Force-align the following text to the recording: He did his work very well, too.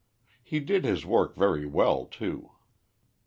He 0.41 0.59
did 0.59 0.83
his 0.83 1.05
work 1.05 1.35
very 1.35 1.67
well, 1.67 2.07
too. 2.07 2.53